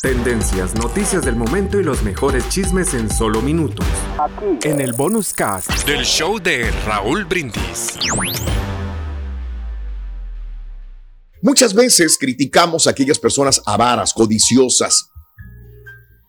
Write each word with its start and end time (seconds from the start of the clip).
Tendencias, 0.00 0.74
noticias 0.74 1.24
del 1.24 1.36
momento 1.36 1.78
y 1.78 1.84
los 1.84 2.02
mejores 2.02 2.48
chismes 2.48 2.94
en 2.94 3.10
solo 3.10 3.42
minutos. 3.42 3.86
En 4.62 4.80
el 4.80 4.94
bonus 4.94 5.32
cast 5.32 5.70
del 5.86 6.04
show 6.04 6.40
de 6.40 6.70
Raúl 6.86 7.24
Brindis. 7.24 7.98
Muchas 11.42 11.74
veces 11.74 12.16
criticamos 12.18 12.86
a 12.86 12.90
aquellas 12.90 13.18
personas 13.18 13.62
avaras, 13.66 14.14
codiciosas. 14.14 15.10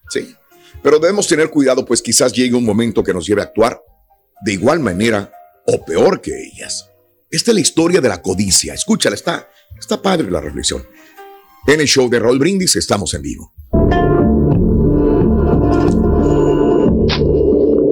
Sí, 0.09 0.35
pero 0.83 0.99
debemos 0.99 1.27
tener 1.27 1.49
cuidado, 1.49 1.85
pues 1.85 2.01
quizás 2.01 2.33
llegue 2.33 2.55
un 2.55 2.65
momento 2.65 3.01
que 3.01 3.13
nos 3.13 3.25
lleve 3.25 3.41
a 3.41 3.45
actuar 3.45 3.81
de 4.43 4.53
igual 4.53 4.81
manera 4.81 5.31
o 5.65 5.83
peor 5.83 6.21
que 6.21 6.31
ellas. 6.37 6.89
Esta 7.31 7.51
es 7.51 7.55
la 7.55 7.61
historia 7.61 8.01
de 8.01 8.09
la 8.09 8.21
codicia. 8.21 8.73
Escúchala, 8.73 9.15
está, 9.15 9.49
está 9.79 10.01
padre 10.01 10.29
la 10.29 10.41
reflexión. 10.41 10.85
En 11.65 11.79
el 11.79 11.87
show 11.87 12.09
de 12.09 12.19
Raúl 12.19 12.39
Brindis 12.39 12.75
estamos 12.75 13.13
en 13.13 13.21
vivo. 13.21 13.53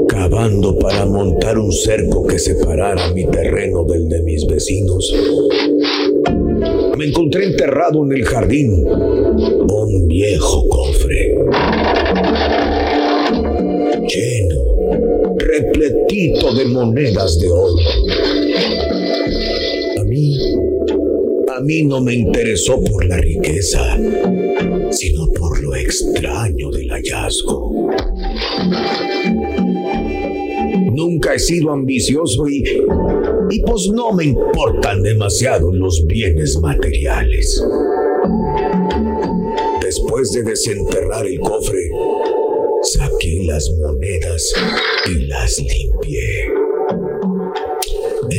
Cavando 0.09 0.77
para 0.77 1.05
montar 1.05 1.57
un 1.57 1.71
cerco 1.71 2.27
que 2.27 2.37
separara 2.37 3.13
mi 3.13 3.25
terreno 3.27 3.85
del 3.85 4.09
de 4.09 4.23
mis 4.23 4.45
vecinos. 4.45 5.13
Me 6.97 7.05
encontré 7.05 7.45
enterrado 7.45 8.03
en 8.03 8.11
el 8.11 8.25
jardín 8.25 8.85
un 8.85 10.07
viejo 10.09 10.67
cofre. 10.67 11.33
Lleno, 14.05 15.35
repletito 15.37 16.53
de 16.53 16.65
monedas 16.65 17.39
de 17.39 17.49
oro. 17.49 18.40
Mí 21.61 21.83
no 21.83 22.01
me 22.01 22.13
interesó 22.13 22.81
por 22.83 23.05
la 23.05 23.17
riqueza, 23.17 23.97
sino 24.91 25.27
por 25.27 25.61
lo 25.61 25.75
extraño 25.75 26.71
del 26.71 26.89
hallazgo. 26.89 27.89
Nunca 30.93 31.33
he 31.33 31.39
sido 31.39 31.71
ambicioso 31.71 32.47
y, 32.47 32.63
y 33.49 33.61
pues 33.61 33.89
no 33.93 34.11
me 34.13 34.25
importan 34.25 35.01
demasiado 35.01 35.71
los 35.73 36.05
bienes 36.05 36.57
materiales. 36.59 37.63
Después 39.81 40.31
de 40.31 40.43
desenterrar 40.43 41.25
el 41.25 41.39
cofre, 41.39 41.89
saqué 42.83 43.43
las 43.45 43.69
monedas 43.77 44.53
y 45.09 45.25
las 45.27 45.57
limpié. 45.59 46.50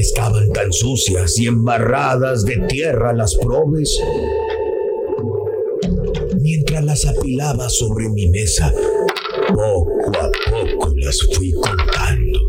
Estaban 0.02 0.50
tan 0.50 0.72
sucias 0.72 1.38
y 1.38 1.46
embarradas 1.46 2.44
de 2.44 2.56
tierra 2.66 3.12
las 3.12 3.36
probes. 3.36 3.88
Mientras 6.40 6.84
las 6.84 7.06
apilaba 7.06 7.68
sobre 7.68 8.08
mi 8.08 8.26
mesa, 8.26 8.74
poco 9.46 10.10
a 10.20 10.28
poco 10.50 10.92
las 10.96 11.16
fui 11.32 11.52
contando. 11.52 12.40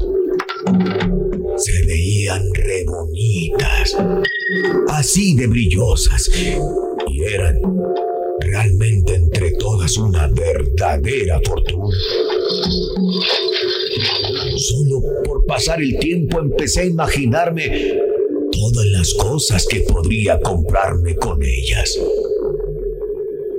Se 1.57 1.85
veían 1.85 2.43
re 2.55 2.85
bonitas, 2.85 3.97
así 4.89 5.35
de 5.35 5.45
brillosas, 5.45 6.31
y 7.07 7.23
eran 7.23 7.55
realmente 8.39 9.13
entre 9.13 9.51
todas 9.59 9.95
una 9.97 10.27
verdadera 10.27 11.39
fortuna. 11.45 11.95
Solo 14.63 15.01
por 15.25 15.45
pasar 15.45 15.81
el 15.81 15.99
tiempo 15.99 16.39
empecé 16.39 16.81
a 16.81 16.85
imaginarme 16.85 17.97
todas 18.49 18.85
las 18.93 19.13
cosas 19.15 19.67
que 19.67 19.81
podría 19.81 20.39
comprarme 20.39 21.15
con 21.15 21.43
ellas. 21.43 21.99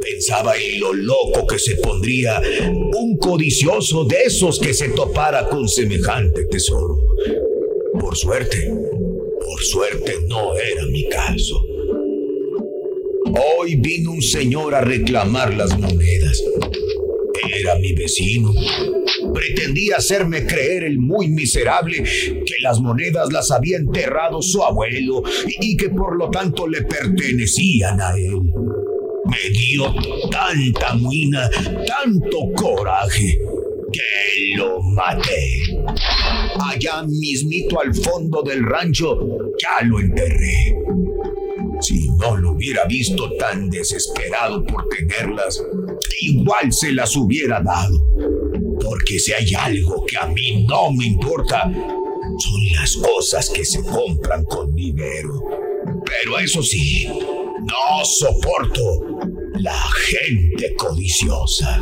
Pensaba 0.01 0.55
en 0.57 0.81
lo 0.81 0.95
loco 0.95 1.47
que 1.47 1.59
se 1.59 1.77
pondría 1.77 2.41
un 2.97 3.19
codicioso 3.19 4.07
de 4.07 4.17
esos 4.25 4.59
que 4.59 4.73
se 4.73 4.89
topara 4.91 5.47
con 5.51 5.69
semejante 5.69 6.47
tesoro. 6.47 6.99
Por 8.01 8.17
suerte, 8.17 8.67
por 8.67 9.63
suerte 9.63 10.15
no 10.27 10.55
era 10.57 10.87
mi 10.87 11.07
caso. 11.11 11.63
Hoy 13.59 13.77
vino 13.77 14.13
un 14.13 14.23
señor 14.23 14.75
a 14.75 14.81
reclamar 14.81 15.53
las 15.53 15.79
monedas. 15.79 16.43
Era 17.61 17.75
mi 17.75 17.93
vecino. 17.93 18.55
Pretendía 19.35 19.97
hacerme 19.97 20.47
creer 20.47 20.85
el 20.85 20.99
muy 20.99 21.29
miserable 21.29 22.03
que 22.03 22.55
las 22.63 22.81
monedas 22.81 23.33
las 23.33 23.51
había 23.51 23.77
enterrado 23.77 24.41
su 24.41 24.63
abuelo 24.63 25.23
y 25.61 25.77
que 25.77 25.91
por 25.91 26.17
lo 26.17 26.31
tanto 26.31 26.67
le 26.69 26.83
pertenecían 26.83 28.01
a 28.01 28.17
él. 28.17 28.41
Me 29.27 29.51
dio 29.51 29.93
tanta 30.31 30.95
muina, 30.95 31.51
tanto 31.51 32.39
coraje, 32.57 33.39
que 33.93 34.57
lo 34.57 34.81
maté. 34.83 35.61
Allá 36.61 37.03
mismito 37.05 37.81
al 37.81 37.95
fondo 37.95 38.43
del 38.43 38.65
rancho 38.65 39.19
ya 39.59 39.85
lo 39.87 40.01
enterré. 40.01 40.77
Si 41.81 42.09
no 42.21 42.37
lo 42.37 42.53
hubiera 42.53 42.85
visto 42.87 43.31
tan 43.39 43.69
desesperado 43.69 44.65
por 44.65 44.89
tenerlas, 44.89 45.63
igual 46.21 46.73
se 46.73 46.93
las 46.93 47.17
hubiera 47.17 47.61
dado. 47.61 47.99
Porque 48.83 49.19
si 49.19 49.33
hay 49.33 49.55
algo 49.55 50.05
que 50.07 50.17
a 50.17 50.27
mí 50.27 50.65
no 50.69 50.93
me 50.93 51.07
importa, 51.07 51.65
son 51.65 52.73
las 52.73 52.97
cosas 52.97 53.51
que 53.51 53.65
se 53.65 53.83
compran 53.83 54.45
con 54.45 54.75
dinero. 54.75 55.41
Pero 56.05 56.39
eso 56.39 56.63
sí, 56.63 57.07
no 57.07 58.05
soporto 58.05 58.81
la 59.55 59.81
gente 60.09 60.75
codiciosa. 60.77 61.81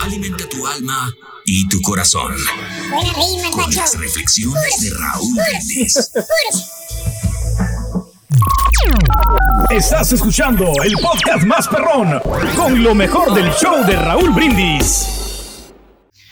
Alimenta 0.00 0.48
tu 0.48 0.66
alma 0.66 1.14
y 1.44 1.68
tu 1.68 1.80
corazón. 1.82 2.34
Buena 2.90 3.12
rima, 3.12 3.50
Con 3.50 3.74
las 3.74 3.98
reflexiones 3.98 4.80
de 4.80 4.90
Raúl 4.90 5.34
Brindis. 5.34 6.10
Estás 9.70 10.12
escuchando 10.12 10.72
el 10.82 10.94
podcast 10.94 11.44
más 11.44 11.68
perrón 11.68 12.20
con 12.56 12.82
lo 12.82 12.94
mejor 12.94 13.34
del 13.34 13.50
show 13.52 13.84
de 13.84 13.96
Raúl 13.96 14.30
Brindis. 14.30 15.72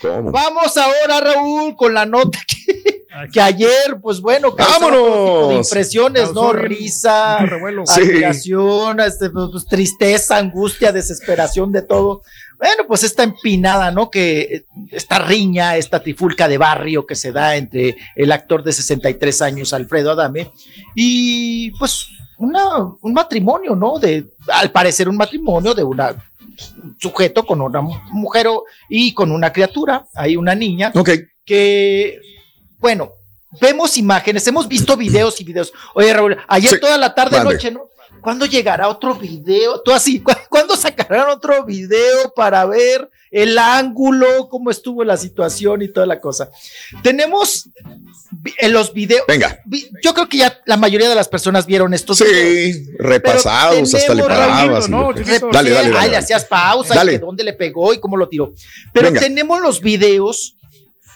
Vamos 0.03 0.77
ahora, 0.77 1.21
Raúl, 1.21 1.77
con 1.77 1.95
la 1.95 2.07
nota 2.07 2.39
que, 2.47 3.07
que 3.33 3.41
ayer, 3.41 3.99
pues 4.01 4.21
bueno, 4.21 4.55
¡Vámonos! 4.57 5.49
de 5.51 5.55
impresiones, 5.57 6.33
¿no? 6.33 6.53
Risa. 6.53 7.39
Sí. 7.85 8.01
admiración, 8.01 9.01
este, 9.01 9.31
pues, 9.31 9.49
pues, 9.53 9.67
tristeza, 9.67 10.37
angustia, 10.37 10.93
desesperación 10.93 11.73
de 11.73 11.83
todo. 11.83 12.23
Bueno, 12.59 12.85
pues 12.87 13.03
esta 13.05 13.23
empinada, 13.23 13.91
¿no? 13.91 14.11
Que 14.11 14.41
eh, 14.41 14.65
esta 14.91 15.19
riña, 15.19 15.77
esta 15.77 16.03
trifulca 16.03 16.49
de 16.49 16.59
barrio 16.59 17.07
que 17.07 17.15
se 17.15 17.33
da 17.33 17.57
entre 17.57 17.97
el 18.15 18.33
actor 18.33 18.63
de 18.63 18.73
63 18.73 19.43
años, 19.43 19.73
Alfredo 19.73 20.13
Adame, 20.13 20.53
y 20.95 21.71
pues 21.73 22.07
una, 22.39 22.79
un 23.01 23.13
matrimonio, 23.13 23.75
¿no? 23.75 23.99
De, 23.99 24.27
al 24.49 24.71
parecer 24.71 25.09
un 25.09 25.17
matrimonio 25.17 25.75
de 25.75 25.85
una 25.85 26.15
un 26.83 26.97
sujeto 26.99 27.45
con 27.45 27.61
una 27.61 27.83
mu- 27.83 27.99
mujer 28.13 28.47
y 28.89 29.13
con 29.13 29.31
una 29.31 29.53
criatura, 29.53 30.07
hay 30.15 30.37
una 30.37 30.55
niña, 30.55 30.91
que, 31.45 32.19
bueno, 32.79 33.11
vemos 33.61 33.99
imágenes, 33.99 34.47
hemos 34.47 34.67
visto 34.67 34.97
videos 34.97 35.39
y 35.41 35.45
videos. 35.45 35.73
Oye, 35.95 36.13
Raúl, 36.15 36.37
ayer 36.49 36.71
Sí, 36.71 36.81
toda 36.81 36.97
la 36.97 37.15
tarde, 37.15 37.37
mande. 37.39 37.55
noche, 37.55 37.71
¿no? 37.71 37.83
¿cuándo 38.23 38.47
llegará 38.47 38.89
otro 38.89 39.15
video? 39.15 39.81
Tú 39.83 39.93
así, 39.93 40.23
¿cuándo 40.49 40.77
sacarán 40.77 41.29
otro 41.29 41.65
video 41.65 42.33
para 42.35 42.65
ver 42.65 43.09
el 43.31 43.59
ángulo, 43.59 44.49
cómo 44.49 44.71
estuvo 44.71 45.05
la 45.05 45.17
situación 45.17 45.83
y 45.83 45.89
toda 45.89 46.07
la 46.07 46.21
cosa? 46.21 46.51
Tenemos 47.03 47.69
en 48.59 48.73
los 48.73 48.93
videos. 48.93 49.25
Venga. 49.27 49.61
Yo 50.03 50.15
creo 50.15 50.29
que 50.29 50.39
ya 50.39 50.61
la 50.67 50.77
mayoría 50.77 51.09
de 51.09 51.15
las 51.15 51.29
personas 51.29 51.67
vieron 51.67 51.95
estos 51.95 52.19
sí, 52.19 52.87
repasados, 52.99 53.95
hasta 53.95 54.15
le 54.15 54.23
parabas. 54.23 54.89
No, 54.89 55.13
dale, 55.13 55.71
dale, 55.71 55.91
dale, 55.91 56.11
le 56.11 56.17
hacías 56.17 56.45
pausa, 56.45 57.05
y 57.13 57.19
dónde 57.19 57.45
le 57.45 57.53
pegó 57.53 57.93
y 57.93 58.01
cómo 58.01 58.17
lo 58.17 58.29
tiró. 58.29 58.55
Pero 58.93 59.13
tenemos 59.13 59.61
los 59.61 59.81
videos 59.81 60.57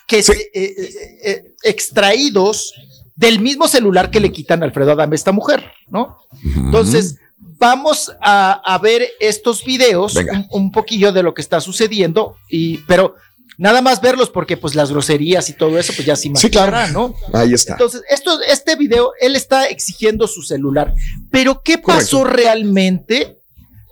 que 0.06 0.18
eh, 0.18 0.50
eh, 0.54 1.20
eh, 1.24 1.54
extraídos 1.62 2.74
del 3.14 3.38
mismo 3.38 3.68
celular 3.68 4.10
que 4.10 4.18
le 4.18 4.32
quitan 4.32 4.62
a 4.62 4.66
Alfredo 4.66 4.92
Adame 4.92 5.14
a 5.14 5.16
esta 5.16 5.30
mujer, 5.30 5.72
¿no? 5.88 6.18
Entonces, 6.42 7.16
vamos 7.60 8.10
a, 8.20 8.80
ver 8.82 9.06
estos 9.20 9.62
videos, 9.64 10.18
un, 10.50 10.72
poquillo 10.72 11.12
de 11.12 11.22
lo 11.22 11.34
que 11.34 11.42
está 11.42 11.60
sucediendo, 11.60 12.36
y, 12.48 12.78
pero 12.78 13.16
nada 13.58 13.82
más 13.82 14.00
verlos 14.00 14.30
porque 14.30 14.56
pues 14.56 14.74
las 14.74 14.90
groserías 14.90 15.48
y 15.50 15.52
todo 15.52 15.78
eso, 15.78 15.92
pues 15.94 16.06
ya 16.06 16.16
se 16.16 16.28
imaginará, 16.28 16.86
sí, 16.86 16.92
claro. 16.92 17.14
¿no? 17.32 17.38
Ahí 17.38 17.52
está. 17.52 17.74
Entonces, 17.74 18.02
esto, 18.08 18.40
este 18.40 18.74
video, 18.76 19.12
él 19.20 19.36
está 19.36 19.66
exigiendo 19.66 20.26
su 20.26 20.42
celular, 20.42 20.94
pero 21.30 21.62
¿qué 21.62 21.76
pasó 21.76 22.24
realmente? 22.24 23.36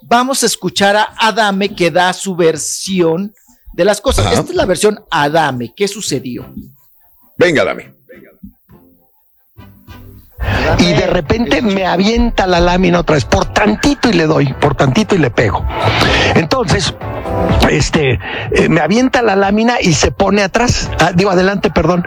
Vamos 0.02 0.42
a 0.42 0.46
escuchar 0.46 0.96
a 0.96 1.14
Adame 1.18 1.74
que 1.74 1.90
da 1.90 2.14
su 2.14 2.34
versión 2.34 3.34
de 3.74 3.84
las 3.84 4.00
cosas. 4.00 4.32
Esta 4.32 4.50
es 4.50 4.54
la 4.54 4.64
versión 4.64 5.04
Adame. 5.10 5.74
¿Qué 5.76 5.86
sucedió? 5.86 6.50
Venga, 7.36 7.60
Adame 7.60 7.98
y 10.78 10.92
de 10.92 11.06
repente 11.06 11.62
me 11.62 11.86
avienta 11.86 12.46
la 12.46 12.60
lámina 12.60 13.00
otra 13.00 13.14
vez, 13.14 13.24
por 13.24 13.46
tantito 13.46 14.08
y 14.08 14.12
le 14.12 14.26
doy, 14.26 14.52
por 14.54 14.74
tantito 14.74 15.14
y 15.14 15.18
le 15.18 15.30
pego. 15.30 15.64
Entonces, 16.34 16.94
este, 17.70 18.18
eh, 18.52 18.68
me 18.68 18.80
avienta 18.80 19.22
la 19.22 19.36
lámina 19.36 19.76
y 19.80 19.92
se 19.92 20.10
pone 20.10 20.42
atrás, 20.42 20.90
ah, 21.00 21.12
digo 21.14 21.30
adelante, 21.30 21.70
perdón, 21.70 22.06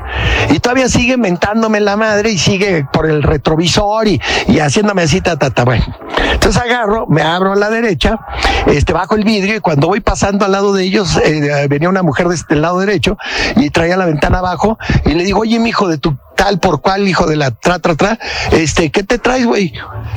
y 0.49 0.59
todavía 0.59 0.89
sigue 0.89 1.17
mentándome 1.17 1.79
la 1.79 1.97
madre 1.97 2.31
y 2.31 2.37
sigue 2.37 2.85
por 2.91 3.09
el 3.09 3.23
retrovisor 3.23 4.07
y, 4.07 4.21
y 4.47 4.59
haciéndome 4.59 5.03
así, 5.03 5.21
ta, 5.21 5.37
ta, 5.37 5.63
bueno. 5.63 5.85
Entonces 6.33 6.61
agarro, 6.61 7.07
me 7.07 7.21
abro 7.21 7.53
a 7.53 7.55
la 7.55 7.69
derecha, 7.69 8.19
este, 8.67 8.93
bajo 8.93 9.15
el 9.15 9.23
vidrio 9.23 9.55
y 9.55 9.59
cuando 9.59 9.87
voy 9.87 9.99
pasando 9.99 10.45
al 10.45 10.51
lado 10.51 10.73
de 10.73 10.83
ellos, 10.83 11.17
eh, 11.17 11.67
venía 11.69 11.89
una 11.89 12.03
mujer 12.03 12.27
de 12.27 12.35
este 12.35 12.55
lado 12.55 12.79
derecho 12.79 13.17
y 13.55 13.69
traía 13.69 13.97
la 13.97 14.05
ventana 14.05 14.39
abajo 14.39 14.77
y 15.05 15.13
le 15.13 15.23
digo, 15.23 15.41
oye, 15.41 15.59
mi 15.59 15.69
hijo 15.69 15.87
de 15.87 15.97
tu 15.97 16.17
tal 16.41 16.59
por 16.59 16.81
cual, 16.81 17.07
hijo 17.07 17.27
de 17.27 17.35
la 17.35 17.51
tra, 17.51 17.77
tra, 17.77 17.95
tra, 17.95 18.17
este, 18.51 18.89
¿qué 18.89 19.03
te 19.03 19.19
traes, 19.19 19.45
güey? 19.45 19.73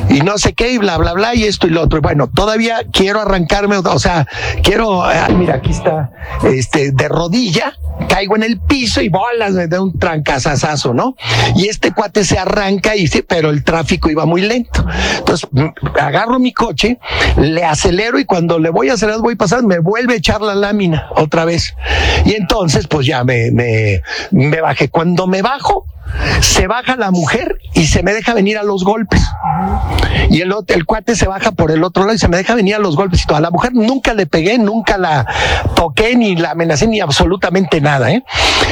Y 0.08 0.20
no 0.20 0.38
sé 0.38 0.54
qué, 0.54 0.72
y 0.72 0.78
bla, 0.78 0.96
bla, 0.96 1.12
bla, 1.12 1.34
y 1.34 1.44
esto 1.44 1.66
y 1.66 1.70
lo 1.70 1.82
otro. 1.82 1.98
Y 1.98 2.00
bueno, 2.00 2.30
todavía 2.34 2.78
quiero 2.90 3.20
arrancarme, 3.20 3.76
o 3.76 3.98
sea, 3.98 4.26
quiero, 4.62 5.03
mira, 5.36 5.56
aquí 5.56 5.70
está, 5.70 6.10
este, 6.44 6.92
de 6.92 7.08
rodilla, 7.08 7.72
caigo 8.08 8.36
en 8.36 8.42
el 8.42 8.60
piso 8.60 9.00
y 9.00 9.08
bolas, 9.08 9.52
me 9.52 9.66
da 9.66 9.82
un 9.82 9.98
trancazazazo, 9.98 10.94
¿no? 10.94 11.16
Y 11.56 11.68
este 11.68 11.92
cuate 11.92 12.24
se 12.24 12.38
arranca 12.38 12.96
y 12.96 13.06
sí, 13.06 13.22
pero 13.22 13.50
el 13.50 13.64
tráfico 13.64 14.10
iba 14.10 14.24
muy 14.24 14.42
lento. 14.42 14.84
Entonces, 15.18 15.48
agarro 16.00 16.38
mi 16.38 16.52
coche, 16.52 16.98
le 17.36 17.64
acelero 17.64 18.18
y 18.18 18.24
cuando 18.24 18.58
le 18.58 18.70
voy 18.70 18.88
a 18.88 18.94
acelerar, 18.94 19.20
voy 19.20 19.34
a 19.34 19.38
pasar, 19.38 19.62
me 19.62 19.78
vuelve 19.78 20.14
a 20.14 20.16
echar 20.16 20.40
la 20.40 20.54
lámina 20.54 21.08
otra 21.16 21.44
vez. 21.44 21.74
Y 22.24 22.34
entonces, 22.34 22.86
pues 22.86 23.06
ya 23.06 23.24
me, 23.24 23.50
me, 23.50 24.00
me 24.30 24.60
bajé. 24.60 24.88
Cuando 24.88 25.26
me 25.26 25.42
bajo, 25.42 25.86
se 26.40 26.66
baja 26.66 26.96
la 26.96 27.10
mujer 27.10 27.58
y 27.74 27.86
se 27.86 28.02
me 28.02 28.12
deja 28.12 28.34
venir 28.34 28.58
a 28.58 28.62
los 28.62 28.84
golpes. 28.84 29.22
Y 30.30 30.40
el, 30.40 30.54
el 30.68 30.84
cuate 30.84 31.16
se 31.16 31.26
baja 31.26 31.52
por 31.52 31.70
el 31.70 31.84
otro 31.84 32.04
lado 32.04 32.14
y 32.14 32.18
se 32.18 32.28
me 32.28 32.36
deja 32.36 32.54
venir 32.54 32.74
a 32.74 32.78
los 32.78 32.96
golpes 32.96 33.22
y 33.22 33.26
toda. 33.26 33.40
la 33.40 33.50
mujer 33.50 33.72
nunca 33.74 34.14
le 34.14 34.26
pegué, 34.26 34.58
nunca 34.58 34.98
la 34.98 35.26
toqué, 35.74 36.16
ni 36.16 36.36
la 36.36 36.52
amenacé, 36.52 36.86
ni 36.86 37.00
absolutamente 37.00 37.80
nada. 37.80 38.10
¿eh? 38.10 38.24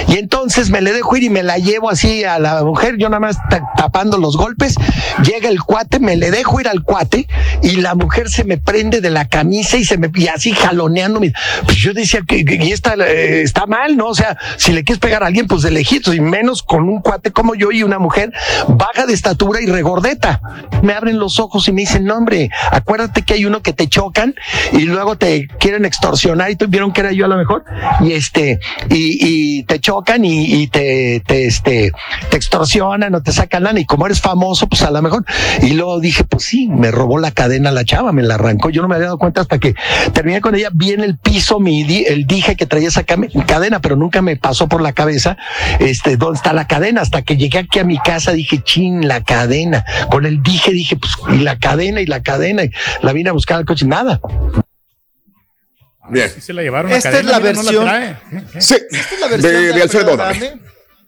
Y 0.09 0.19
entonces 0.19 0.71
me 0.71 0.81
le 0.81 0.93
dejo 0.93 1.17
ir 1.17 1.25
y 1.25 1.31
me 1.31 1.43
la 1.43 1.59
llevo 1.59 1.91
así 1.91 2.25
a 2.25 2.39
la 2.39 2.63
mujer, 2.65 2.97
yo 2.99 3.09
nada 3.09 3.21
más 3.21 3.39
tapando 3.77 4.19
los 4.19 4.37
golpes. 4.37 4.77
Llega 5.25 5.49
el 5.49 5.63
cuate, 5.63 5.99
me 5.99 6.17
le 6.17 6.31
dejo 6.31 6.61
ir 6.61 6.69
al 6.69 6.83
cuate 6.83 7.27
y 7.63 7.77
la 7.77 7.95
mujer 7.95 8.29
se 8.29 8.45
me 8.45 8.59
prende 8.59 9.01
de 9.01 9.11
la 9.11 9.29
camisa 9.29 9.77
y 9.77 9.85
se 9.85 9.99
me 9.99 10.11
y 10.15 10.29
así 10.29 10.53
jaloneándome. 10.53 11.33
Pues 11.65 11.77
yo 11.77 11.93
decía 11.93 12.23
que, 12.27 12.45
y 12.47 12.73
está, 12.73 12.95
eh, 12.95 13.43
está 13.43 13.67
mal, 13.67 13.97
¿no? 13.97 14.07
O 14.07 14.15
sea, 14.15 14.37
si 14.57 14.73
le 14.73 14.85
quieres 14.85 15.01
pegar 15.01 15.23
a 15.23 15.27
alguien, 15.27 15.47
pues 15.47 15.63
de 15.63 15.71
lejitos 15.71 16.15
y 16.15 16.21
menos 16.21 16.63
con 16.63 16.89
un 16.89 17.01
cuate 17.01 17.22
como 17.31 17.55
yo 17.55 17.71
y 17.71 17.83
una 17.83 17.99
mujer 17.99 18.33
baja 18.69 19.07
de 19.07 19.13
estatura 19.13 19.61
y 19.61 19.67
regordeta. 19.67 20.41
Me 20.83 20.95
abren 20.95 21.19
los 21.19 21.39
ojos 21.39 21.69
y 21.69 21.73
me 21.73 21.83
dicen, 21.83 22.05
no 22.05 22.17
hombre, 22.17 22.51
acuérdate 22.71 23.23
que 23.23 23.35
hay 23.35 23.45
uno 23.45 23.63
que 23.63 23.73
te 23.73 23.89
chocan 23.89 24.35
y 24.73 24.81
luego 24.81 25.17
te 25.17 25.47
quieren 25.59 25.85
extorsionar 25.85 26.51
y 26.51 26.57
vieron 26.67 26.93
que 26.93 27.01
era 27.03 27.13
yo 27.13 27.25
a 27.25 27.29
lo 27.29 27.37
mejor 27.37 27.65
y 28.01 28.13
este, 28.13 28.61
y, 28.89 29.63
te 29.65 29.79
chocan 29.81 30.25
y, 30.25 30.67
te, 30.69 31.23
te, 31.27 31.47
este, 31.47 31.93
te 32.31 32.37
extorsionan 32.37 33.15
o 33.15 33.23
te 33.23 33.33
sacan 33.33 33.65
lana 33.65 33.81
y 33.81 33.87
como 33.87 34.07
eres 34.07 34.21
famoso, 34.21 34.67
pues 34.69 34.83
a 34.83 34.91
lo 34.91 35.03
mejor. 35.03 35.25
Y 35.63 35.75
luego 35.75 36.01
dije, 36.01 36.25
pues 36.25 36.45
sí, 36.45 36.69
me 36.69 36.91
robó 36.91 37.19
la 37.19 37.31
cadena 37.31 37.71
la 37.71 37.85
chava, 37.85 38.13
me 38.13 38.23
la 38.23 38.35
arrancó. 38.35 38.71
Yo 38.71 38.83
no 38.83 38.89
me 38.89 38.95
había 38.95 39.07
dado 39.07 39.19
cuenta 39.19 39.41
hasta 39.41 39.59
que 39.59 39.75
terminé 40.13 40.41
con 40.41 40.55
ella, 40.55 40.71
vi 40.73 40.93
en 40.93 41.01
el 41.01 41.19
piso 41.19 41.61
mi, 41.61 41.83
el 41.83 42.27
dije 42.27 42.57
que 42.57 42.67
traía 42.67 42.89
esa 42.89 43.05
cadena, 43.05 43.81
pero 43.81 43.97
nunca 43.97 44.23
me 44.23 44.37
pasó 44.37 44.69
por 44.69 44.81
la 44.81 44.93
cabeza, 44.93 45.37
este, 45.79 46.17
dónde 46.17 46.37
está 46.37 46.53
la 46.53 46.67
cadena 46.67 47.03
hasta 47.13 47.23
que 47.27 47.37
llegué 47.37 47.59
aquí 47.59 47.79
a 47.79 47.85
mi 47.85 47.99
casa 47.99 48.33
dije, 48.33 48.63
chin, 48.65 49.07
la 49.07 49.23
cadena. 49.23 49.85
Con 50.11 50.25
el 50.25 50.43
dije, 50.43 50.73
dije, 50.73 50.97
pues, 50.97 51.13
y 51.29 51.43
la 51.43 51.59
cadena, 51.59 52.01
y 52.01 52.07
la 52.07 52.23
cadena, 52.23 52.65
y 52.65 52.71
la 53.03 53.13
vine 53.13 53.29
a 53.29 53.33
buscar 53.35 53.59
al 53.59 53.67
coche, 53.67 53.85
nada. 53.85 54.19
Bien. 56.09 56.31
se 56.31 56.53
la 56.55 56.63
llevaron 56.63 56.91
Esta 56.91 57.19
es 57.19 57.25
la 57.27 57.39
versión. 57.39 57.87
sí. 58.59 58.77
Esta 58.91 59.15
es 59.15 59.21
la 59.21 59.29
versión 59.29 59.53
de, 59.53 59.73
de, 59.73 59.83
Alfredo 59.83 60.19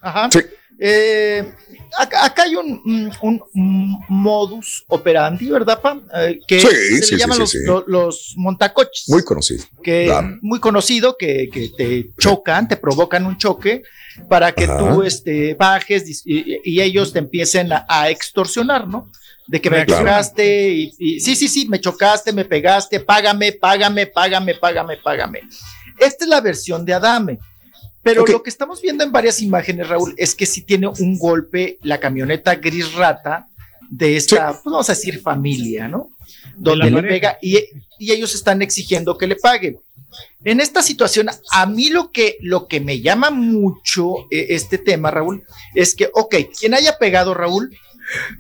Ajá. 0.03 0.29
Sí. 0.31 0.41
Eh, 0.79 1.55
acá, 1.99 2.43
hay 2.43 2.57
un, 2.57 3.11
un, 3.23 4.05
modus 4.09 4.85
operandi, 4.89 5.49
¿verdad, 5.49 5.81
Pam? 5.81 6.07
Eh, 6.15 6.41
que 6.47 6.61
se 6.61 7.13
le 7.13 7.19
llaman 7.19 7.39
los, 7.39 7.55
los, 7.87 8.35
montacoches. 8.37 9.09
Muy 9.09 9.23
conocido. 9.23 9.65
Que, 9.83 10.13
muy 10.43 10.61
conocido, 10.61 11.17
que, 11.17 11.49
que, 11.53 11.71
te 11.77 12.11
chocan, 12.19 12.67
te 12.67 12.77
provocan 12.77 13.27
un 13.27 13.39
choque 13.39 13.83
para 14.29 14.53
que 14.53 14.67
tú 14.67 15.03
este, 15.03 15.55
bajes 15.55 16.23
y, 16.27 16.81
ellos 16.81 17.13
te 17.13 17.19
empiecen 17.21 17.71
a, 17.73 18.11
extorsionar, 18.11 18.89
¿no? 18.89 19.11
De 19.47 19.61
que 19.61 19.71
me 19.71 19.85
pegaste 19.85 20.71
y, 20.71 21.21
sí, 21.21 21.37
sí, 21.37 21.49
sí, 21.49 21.69
me 21.69 21.81
chocaste, 21.81 22.33
me 22.33 22.45
pegaste, 22.45 23.01
págame, 23.01 23.53
págame, 23.53 24.07
págame, 24.07 24.55
págame, 24.55 24.97
págame. 24.97 25.41
Esta 25.99 26.25
es 26.25 26.29
la 26.29 26.41
versión 26.41 26.85
de 26.85 26.95
Adame. 26.95 27.39
Pero 28.05 28.25
lo 28.27 28.43
que 28.43 28.51
estamos 28.51 28.83
viendo 28.83 29.03
en 29.03 29.11
varias 29.11 29.41
imágenes, 29.41 29.89
Raúl, 29.89 30.15
es 30.19 30.35
que 30.35 30.47
sí 30.47 30.63
tiene 30.63 30.87
un 30.87 31.19
golpe 31.19 31.79
la 31.83 31.99
camioneta 31.99 32.55
gris 32.57 32.93
rata 32.93 33.49
de 33.89 34.17
esta, 34.17 34.53
pues 34.53 34.65
vamos 34.65 34.89
a 34.91 34.93
decir, 34.93 35.21
familia, 35.21 35.89
¿no? 35.89 36.11
Donde 36.57 36.91
le 36.91 37.03
pega 37.03 37.39
y, 37.41 37.59
y, 37.99 38.13
ellos 38.13 38.35
están 38.35 38.63
exigiendo 38.63 39.17
que 39.17 39.27
le 39.27 39.37
pague. 39.37 39.81
En 40.45 40.61
esta 40.61 40.83
situación, 40.83 41.29
a 41.51 41.67
mí 41.67 41.89
lo 41.89 42.13
que, 42.13 42.37
lo 42.41 42.69
que 42.69 42.81
me 42.81 43.01
llama 43.01 43.31
mucho 43.31 44.27
eh, 44.31 44.49
este 44.51 44.79
tema, 44.79 45.11
Raúl, 45.11 45.43
es 45.75 45.95
que, 45.95 46.11
ok, 46.13 46.37
quien 46.59 46.75
haya 46.75 46.99
pegado, 46.99 47.33
Raúl, 47.33 47.77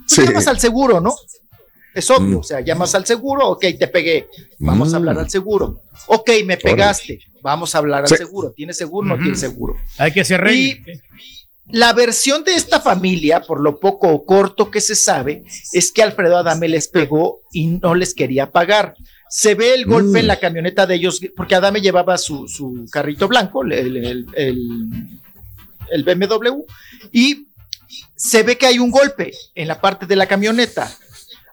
tú 0.07 0.23
llamas 0.23 0.47
al 0.47 0.61
seguro, 0.61 1.01
¿no? 1.01 1.17
Es 1.95 2.11
obvio, 2.11 2.39
mm. 2.39 2.41
o 2.41 2.43
sea, 2.43 2.61
llamas 2.61 2.95
al 2.95 3.07
seguro, 3.07 3.49
ok, 3.51 3.67
te 3.79 3.87
pegué, 3.87 4.29
vamos 4.59 4.93
a 4.93 4.97
hablar 4.97 5.15
mm. 5.15 5.19
al 5.21 5.31
seguro. 5.31 5.83
Ok, 6.09 6.31
me 6.45 6.57
pegaste, 6.57 7.21
vamos 7.41 7.75
a 7.75 7.79
hablar 7.79 8.03
al 8.03 8.09
seguro. 8.09 8.51
¿Tienes 8.51 8.77
seguro? 8.77 9.07
No 9.07 9.17
tiene 9.17 9.37
seguro. 9.37 9.77
Hay 9.99 10.13
que 10.13 10.25
ser 10.25 10.41
rey. 10.41 10.83
la 11.69 11.93
versión 11.93 12.43
de 12.43 12.55
esta 12.55 12.81
familia, 12.81 13.43
por 13.43 13.61
lo 13.61 13.79
poco 13.79 14.09
o 14.09 14.25
corto 14.27 14.71
que 14.71 14.81
se 14.81 14.97
sabe, 14.97 15.45
es 15.73 15.93
que 15.93 16.03
Alfredo 16.03 16.37
Adame 16.37 16.69
les 16.69 16.89
pegó 16.89 17.43
y 17.53 17.69
no 17.69 17.95
les 17.95 18.13
quería 18.13 18.51
pagar. 18.51 18.97
Se 19.29 19.55
ve 19.55 19.75
el 19.75 19.87
golpe 19.87 20.19
en 20.19 20.27
mm. 20.27 20.29
la 20.29 20.41
camioneta 20.41 20.87
de 20.87 20.97
ellos, 20.97 21.21
porque 21.37 21.55
Adame 21.55 21.81
llevaba 21.81 22.19
su, 22.19 22.89
carrito 22.91 23.29
blanco, 23.29 23.63
el, 23.63 24.27
el 25.91 26.05
BMW, 26.05 26.65
y 27.13 27.47
se 28.17 28.43
ve 28.43 28.59
que 28.59 28.67
hay 28.67 28.79
un 28.79 28.91
golpe 28.91 29.33
en 29.55 29.69
la 29.69 29.81
parte 29.81 30.07
de 30.07 30.17
la 30.17 30.27
camioneta. 30.27 30.91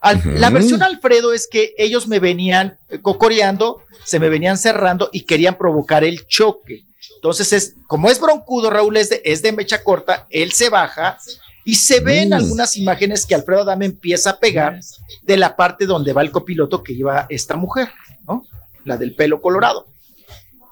La 0.01 0.49
versión 0.49 0.81
Alfredo 0.81 1.33
es 1.33 1.47
que 1.47 1.73
ellos 1.77 2.07
me 2.07 2.19
venían 2.19 2.77
eh, 2.89 2.99
cocoreando, 3.01 3.83
se 4.03 4.19
me 4.19 4.29
venían 4.29 4.57
cerrando 4.57 5.09
y 5.11 5.21
querían 5.21 5.57
provocar 5.57 6.03
el 6.03 6.25
choque. 6.27 6.83
Entonces, 7.15 7.53
es, 7.53 7.75
como 7.85 8.09
es 8.09 8.19
broncudo, 8.19 8.71
Raúl 8.71 8.97
es 8.97 9.09
de, 9.09 9.21
es 9.23 9.43
de 9.43 9.51
mecha 9.51 9.83
corta, 9.83 10.25
él 10.31 10.51
se 10.53 10.69
baja 10.69 11.19
y 11.63 11.75
se 11.75 11.99
ven 11.99 12.29
mm. 12.29 12.33
algunas 12.33 12.75
imágenes 12.77 13.27
que 13.27 13.35
Alfredo 13.35 13.63
Dame 13.63 13.85
empieza 13.85 14.31
a 14.31 14.39
pegar 14.39 14.79
de 15.21 15.37
la 15.37 15.55
parte 15.55 15.85
donde 15.85 16.13
va 16.13 16.23
el 16.23 16.31
copiloto 16.31 16.81
que 16.81 16.95
lleva 16.95 17.27
esta 17.29 17.55
mujer, 17.55 17.89
¿no? 18.27 18.45
La 18.83 18.97
del 18.97 19.13
pelo 19.13 19.39
colorado. 19.39 19.85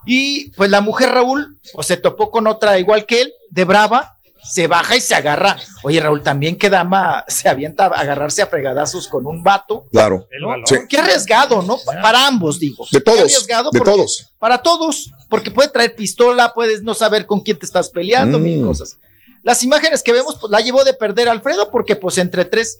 Y 0.06 0.50
pues 0.52 0.72
la 0.72 0.82
mujer 0.82 1.10
Raúl, 1.10 1.60
o 1.74 1.84
se 1.84 1.98
topó 1.98 2.32
con 2.32 2.48
otra 2.48 2.80
igual 2.80 3.06
que 3.06 3.22
él, 3.22 3.34
de 3.52 3.66
brava, 3.66 4.18
se 4.44 4.68
baja 4.68 4.96
y 4.96 5.02
se 5.02 5.16
agarra. 5.16 5.58
Oye, 5.84 6.00
Raúl, 6.00 6.22
también 6.24 6.58
que 6.58 6.70
dama 6.70 7.24
se 7.28 7.50
avienta 7.50 7.86
a 7.86 8.00
agarrarse 8.02 8.42
a 8.42 8.48
fregadazos 8.48 9.08
con 9.08 9.26
un 9.28 9.44
vato. 9.44 9.86
Claro. 9.92 10.28
¿no? 10.40 10.56
Sí. 10.66 10.76
Qué 10.88 10.98
arriesgado, 10.98 11.62
¿no? 11.62 11.78
Pa- 11.86 12.02
Para 12.02 12.28
ambos, 12.28 12.60
digo. 12.60 12.86
De 12.92 13.00
Qué 13.00 13.04
todos, 13.04 13.20
arriesgado 13.20 13.70
de 13.72 13.80
todos. 13.82 14.28
Para 14.40 14.62
todos, 14.62 15.12
porque 15.30 15.52
puede 15.52 15.70
traer 15.70 15.96
pistola, 15.96 16.54
puedes 16.54 16.82
no 16.84 16.94
saber 16.94 17.26
con 17.26 17.42
quién 17.42 17.58
te 17.60 17.66
estás 17.66 17.90
peleando, 17.90 18.40
Mm. 18.40 18.44
mil 18.44 18.66
cosas. 18.66 18.98
Las 19.44 19.64
imágenes 19.64 20.04
que 20.04 20.12
vemos, 20.14 20.38
pues 20.40 20.52
la 20.52 20.60
llevó 20.62 20.84
de 20.84 20.94
perder 20.94 21.30
Alfredo, 21.30 21.70
porque 21.72 21.96
pues 21.96 22.18
entre 22.18 22.46
tres, 22.46 22.80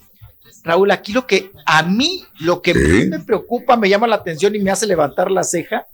Raúl, 0.62 0.90
aquí 0.90 1.12
lo 1.12 1.26
que 1.26 1.52
a 1.64 1.82
mí, 1.82 2.24
lo 2.40 2.60
que 2.60 2.74
me 2.74 3.18
preocupa, 3.20 3.76
me 3.76 3.88
llama 3.88 4.06
la 4.06 4.16
atención 4.16 4.54
y 4.54 4.58
me 4.58 4.70
hace 4.70 4.86
levantar 4.86 5.30
la 5.30 5.42
ceja, 5.42 5.86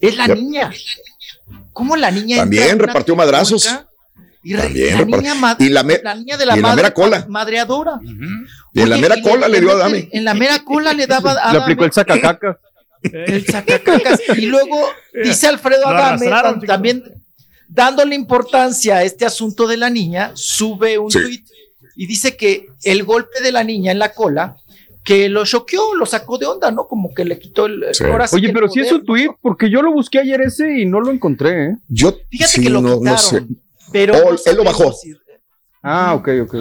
es 0.00 0.16
la 0.16 0.28
Ya. 0.28 0.34
niña. 0.34 0.72
¿Cómo 1.72 1.96
la 1.96 2.10
niña 2.10 2.38
También 2.38 2.78
repartió 2.78 3.14
madrazos. 3.16 3.68
Y 4.44 4.54
También 4.56 4.96
la, 4.98 5.04
niña 5.04 5.56
y 5.60 5.68
la 5.68 5.82
me- 5.84 6.00
la 6.02 6.14
niña 6.16 6.36
de 6.36 6.46
la 6.46 6.54
y 6.54 6.56
en 6.58 6.62
la 6.62 6.68
madre 6.68 6.82
mera 6.82 6.94
cola. 6.94 7.26
madreadora. 7.28 8.00
Y 8.74 8.80
en 8.80 8.90
la 8.90 8.96
mera 8.98 9.16
y 9.18 9.22
cola 9.22 9.46
le 9.48 9.60
dio 9.60 9.70
a 9.70 9.74
Adame. 9.74 10.08
En 10.12 10.24
la 10.24 10.34
mera 10.34 10.64
cola 10.64 10.92
le 10.92 11.06
daba 11.06 11.32
a 11.42 11.52
Le 11.52 11.58
aplicó 11.60 11.84
el 11.84 11.92
sacacaca. 11.92 12.58
el 13.02 13.46
sacacacas. 13.46 14.20
Y 14.36 14.46
luego 14.46 14.78
dice 15.22 15.46
Alfredo 15.46 15.86
Adame, 15.86 16.26
chico. 16.26 16.66
también 16.66 17.04
dándole 17.68 18.14
importancia 18.16 18.96
a 18.96 19.02
este 19.04 19.24
asunto 19.24 19.66
de 19.66 19.76
la 19.76 19.90
niña, 19.90 20.32
sube 20.34 20.98
un 20.98 21.10
Sí. 21.10 21.20
tuit 21.22 21.46
y 21.96 22.06
dice 22.06 22.36
que 22.36 22.66
el 22.82 23.04
golpe 23.04 23.40
de 23.42 23.52
la 23.52 23.62
niña 23.64 23.92
en 23.92 23.98
la 23.98 24.12
cola 24.12 24.56
que 25.04 25.28
lo 25.28 25.44
choqueó, 25.44 25.94
lo 25.94 26.04
sacó 26.06 26.38
de 26.38 26.46
onda, 26.46 26.70
¿no? 26.70 26.86
Como 26.86 27.12
que 27.14 27.24
le 27.24 27.38
quitó 27.38 27.66
el. 27.66 27.84
Sí. 27.92 28.04
ahora 28.04 28.26
sí 28.28 28.36
que 28.40 28.46
Oye, 28.46 28.52
pero 28.52 28.68
si 28.68 28.80
es 28.80 28.92
un 28.92 29.04
tuit, 29.04 29.30
porque 29.40 29.68
yo 29.70 29.82
lo 29.82 29.92
busqué 29.92 30.18
ayer 30.20 30.40
ese 30.42 30.78
y 30.80 30.84
no 30.86 31.00
lo 31.00 31.10
encontré, 31.10 31.64
¿eh? 31.70 31.76
Yo 31.88 32.16
Fíjate 32.30 32.52
sí, 32.52 32.62
que 32.62 32.70
lo 32.70 32.80
no, 32.80 32.98
quitaron. 32.98 33.04
no 33.04 33.18
sé. 33.18 33.42
Pero 33.92 34.14
Oh, 34.16 34.30
no 34.32 34.36
él 34.44 34.56
lo 34.56 34.64
bajó. 34.64 34.92
si- 34.92 35.14
Ah, 35.84 36.14
ok, 36.14 36.28
ok. 36.42 36.54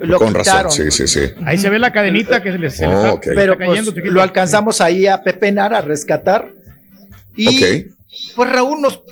Lo 0.00 0.18
Con 0.18 0.28
quitaron. 0.34 0.64
razón, 0.64 0.70
sí, 0.70 0.90
sí, 0.90 1.08
sí. 1.08 1.32
Ahí 1.46 1.56
se 1.56 1.70
ve 1.70 1.78
la 1.78 1.92
cadenita 1.92 2.42
que 2.42 2.52
se 2.52 2.58
le, 2.58 2.70
se 2.70 2.86
Oh, 2.86 3.18
Pero 3.24 3.52
está 3.54 3.56
pues, 3.56 3.68
cayendo, 3.70 3.90
chiquito. 3.92 4.12
lo 4.12 4.20
alcanzamos 4.22 4.80
ahí 4.82 5.06
a 5.06 5.22
pepenar, 5.22 5.72
a 5.72 5.80
rescatar. 5.80 6.52
Y 7.36 7.84
pues 8.36 8.50
Raúl 8.52 8.82
nos... 8.82 9.02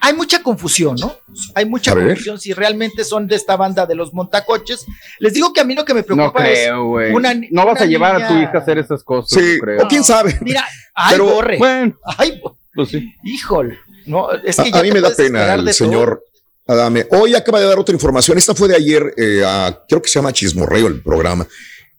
Hay 0.00 0.14
mucha 0.14 0.42
confusión, 0.42 0.96
¿no? 0.98 1.14
Hay 1.54 1.66
mucha 1.66 1.92
A 1.92 1.94
ver. 1.94 2.06
confusión 2.08 2.40
si 2.40 2.54
realmente 2.54 3.04
son 3.04 3.26
de 3.28 3.36
esta 3.36 3.56
banda 3.56 3.84
de 3.84 3.94
los 3.94 4.14
montacoches. 4.14 4.86
Les 5.18 5.34
digo 5.34 5.52
que 5.52 5.60
a 5.60 5.64
mí 5.64 5.74
lo 5.74 5.84
que 5.84 5.92
me 5.92 6.00
No 6.00 6.06
preocupa 6.06 6.40
creo, 6.42 6.86
güey. 6.86 7.12
una 7.12 7.34
No 7.50 7.66
vas 7.66 7.82
a 7.82 7.84
llevar 7.84 8.20
a 8.22 8.26
tu 8.26 8.34
hija 8.38 8.52
a 8.54 8.58
hacer 8.58 8.78
esas 8.78 9.04
cosas, 9.04 9.38
Sí, 9.38 9.58
creo. 9.60 9.84
o 9.84 9.86
quién 9.88 10.02
sabe. 10.02 10.30
es... 10.30 10.40
Mira, 10.42 10.64
ay, 10.94 11.12
Pero, 11.12 11.26
borre. 11.26 11.58
Bueno, 11.58 11.94
Ay, 12.16 12.40
pues 12.74 12.88
sí. 12.88 13.12
híjole. 13.22 13.78
No, 14.06 14.32
es 14.32 14.58
A, 14.58 14.64
que 14.64 14.70
ya 14.70 14.80
a 14.80 14.82
mí 14.82 14.90
me 14.92 15.00
da 15.02 15.10
pena 15.14 15.54
el 15.54 15.72
señor 15.74 16.22
Adame. 16.66 17.06
Hoy 17.10 17.34
acaba 17.34 17.60
de 17.60 17.66
dar 17.66 17.78
otra 17.78 17.94
información. 17.94 18.36
Esta 18.38 18.54
fue 18.54 18.68
de 18.68 18.74
ayer, 18.76 19.14
eh, 19.16 19.42
a- 19.46 19.84
creo 19.88 20.02
que 20.02 20.08
se 20.08 20.18
llama 20.18 20.32
Chismorreo 20.32 20.88
el 20.88 21.00
programa. 21.00 21.46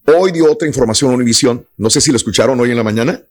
Hoy 0.05 0.31
dio 0.31 0.51
otra 0.51 0.67
información 0.67 1.11
a 1.11 1.13
Univisión. 1.15 1.65
No 1.77 1.89
sé 1.89 2.01
si 2.01 2.11
lo 2.11 2.17
escucharon 2.17 2.59
hoy 2.59 2.71
en 2.71 2.77
la 2.77 2.83
mañana. 2.83 3.21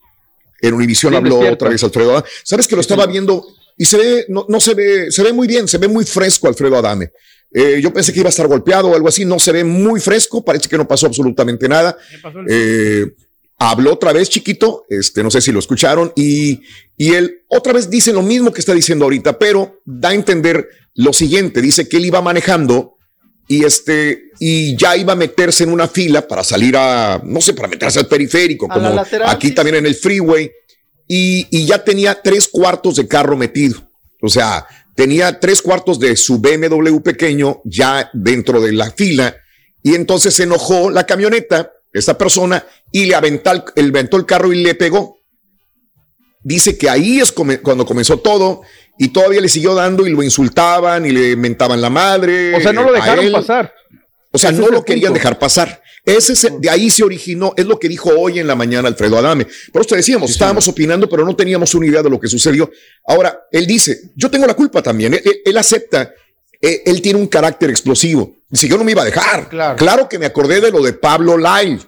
En 0.62 0.75
Univisión 0.75 1.12
Sí, 1.12 1.16
habló 1.16 1.38
otra 1.52 1.69
vez 1.69 1.83
Alfredo 1.85 2.12
Adame. 2.12 2.26
Sabes 2.43 2.66
que 2.66 2.75
lo 2.75 2.81
estaba 2.81 3.07
viendo 3.07 3.47
y 3.76 3.85
se 3.85 3.99
ve, 3.99 4.25
no, 4.28 4.47
no 4.49 4.61
se 4.61 4.75
ve, 4.75 5.11
se 5.12 5.23
ve 5.23 5.33
muy 5.35 5.47
bien, 5.47 5.69
se 5.69 5.76
ve 5.78 5.88
muy 5.88 6.05
fresco 6.07 6.49
Alfredo 6.49 6.76
Adame. 6.78 7.12
Eh, 7.52 7.81
yo 7.83 7.93
pensé 7.93 8.12
que 8.12 8.21
iba 8.21 8.28
a 8.28 8.31
estar 8.31 8.47
golpeado 8.49 8.88
o 8.88 8.95
algo 8.95 9.09
así. 9.09 9.25
No 9.26 9.38
se 9.38 9.52
ve 9.52 9.62
muy 9.64 10.00
fresco. 10.00 10.45
Parece 10.45 10.69
que 10.69 10.76
no 10.78 10.88
pasó 10.88 11.07
absolutamente 11.07 11.69
nada. 11.69 11.97
¿Qué 12.11 12.19
pasó 12.19 12.40
el- 12.40 12.47
Eh, 12.49 13.07
habló 13.59 13.95
otra 13.95 14.13
vez 14.13 14.29
chiquito, 14.29 14.85
este, 14.89 15.23
no 15.23 15.31
sé 15.31 15.41
si 15.41 15.53
lo 15.53 15.59
escucharon, 15.59 16.13
y, 16.15 16.61
y 16.97 17.15
él 17.15 17.43
otra 17.49 17.73
vez 17.73 17.89
dice 17.89 18.13
lo 18.13 18.23
mismo 18.23 18.53
que 18.53 18.61
está 18.61 18.75
diciendo 18.75 19.05
ahorita, 19.05 19.39
pero 19.39 19.81
da 19.85 20.11
a 20.11 20.15
entender 20.15 20.69
lo 20.95 21.13
siguiente, 21.13 21.63
dice 21.63 21.89
que 21.89 21.97
él 21.97 22.07
iba 22.07 22.21
manejando 22.21 22.97
y 23.49 23.65
este, 23.65 24.31
y 24.41 24.77
ya 24.77 24.97
iba 24.97 25.13
a 25.13 25.17
meterse 25.17 25.65
en 25.65 25.71
una 25.71 25.89
fila 25.89 26.27
para 26.27 26.43
salir 26.43 26.77
a, 26.77 27.21
no 27.25 27.41
sé, 27.41 27.55
para 27.55 27.69
meterse 27.69 28.01
al 28.01 28.09
periférico, 28.09 28.67
A 28.71 28.75
como 28.75 28.91
lateral, 28.91 29.31
aquí 29.31 29.49
sí, 29.49 29.55
también 29.55 29.77
en 29.77 29.87
el 29.87 29.95
freeway, 29.95 30.51
y, 31.09 31.47
y 31.51 31.67
ya 31.67 31.83
tenía 31.83 32.21
tres 32.21 32.49
cuartos 32.49 32.97
de 32.97 33.09
carro 33.09 33.37
metido, 33.37 33.89
o 34.21 34.29
sea, 34.29 34.67
tenía 34.95 35.39
tres 35.41 35.63
cuartos 35.63 36.01
de 36.01 36.17
su 36.17 36.41
BMW 36.41 36.99
pequeño 37.01 37.61
ya 37.65 38.11
dentro 38.13 38.61
de 38.61 38.73
la 38.73 38.91
fila, 38.91 39.37
y 39.83 39.95
entonces 39.95 40.35
se 40.35 40.43
enojó 40.43 40.91
la 40.91 41.07
camioneta, 41.07 41.73
esta 41.99 42.17
persona, 42.19 42.65
y 42.93 43.07
le 43.07 43.15
aventó 43.15 43.50
el, 43.75 43.88
aventó 43.91 44.17
el 44.17 44.26
carro 44.26 44.53
y 44.53 44.62
le 44.62 44.75
pegó. 44.75 45.19
Dice 46.43 46.79
que 46.79 46.88
ahí 46.88 47.19
es 47.21 47.33
come- 47.33 47.59
cuando 47.61 47.85
comenzó 47.85 48.19
todo 48.19 48.62
y 48.99 49.09
todavía 49.09 49.41
le 49.41 49.49
siguió 49.49 49.75
dando 49.75 50.07
y 50.07 50.11
lo 50.11 50.23
insultaban 50.23 51.05
y 51.05 51.11
le 51.11 51.35
mentaban 51.37 51.81
la 51.81 51.91
madre. 51.91 52.55
O 52.55 52.61
sea, 52.61 52.73
no 52.73 52.83
lo 52.85 52.93
dejaron 52.93 53.33
pasar. 53.33 53.73
O 54.31 54.38
sea, 54.38 54.50
Ese 54.50 54.61
no 54.61 54.69
lo 54.69 54.85
querían 54.85 55.09
punto. 55.12 55.15
dejar 55.19 55.38
pasar. 55.38 55.83
Ese 56.05 56.35
es 56.35 56.45
el- 56.45 56.61
de 56.61 56.71
ahí 56.71 56.88
se 56.88 57.03
originó, 57.03 57.53
es 57.57 57.67
lo 57.67 57.81
que 57.81 57.88
dijo 57.88 58.11
hoy 58.11 58.38
en 58.38 58.47
la 58.47 58.55
mañana 58.55 58.87
Alfredo 58.87 59.19
Adame. 59.19 59.47
Por 59.73 59.81
eso 59.83 59.88
te 59.91 59.97
decíamos, 59.97 60.31
estábamos 60.31 60.69
opinando, 60.69 61.09
pero 61.09 61.25
no 61.25 61.35
teníamos 61.35 61.75
una 61.75 61.87
idea 61.87 62.03
de 62.03 62.11
lo 62.11 62.21
que 62.21 62.29
sucedió. 62.29 62.71
Ahora, 63.07 63.41
él 63.50 63.67
dice, 63.67 64.12
yo 64.15 64.31
tengo 64.31 64.47
la 64.47 64.55
culpa 64.55 64.83
también. 64.83 65.19
Él 65.45 65.57
acepta, 65.57 66.12
eh, 66.61 66.83
él 66.87 67.03
tiene 67.03 67.19
un 67.19 67.27
carácter 67.27 67.71
explosivo. 67.71 68.35
Dice, 68.49 68.69
yo 68.69 68.79
no 68.79 68.85
me 68.85 68.93
iba 68.93 69.03
a 69.03 69.07
dejar. 69.07 69.49
Claro. 69.49 70.09
que 70.09 70.19
me 70.19 70.27
acordé 70.27 70.61
de 70.61 70.71
lo 70.71 70.83
de 70.83 70.93
Pablo 70.93 71.37
Live, 71.37 71.81